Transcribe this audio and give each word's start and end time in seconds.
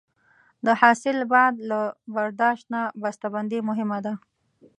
د 0.65 0.67
حاصل 0.81 1.17
بعد 1.33 1.55
له 1.69 1.79
برداشت 2.15 2.65
نه 2.73 2.81
بسته 3.01 3.27
بندي 3.33 3.59
مهمه 3.69 3.99
ده. 4.05 4.13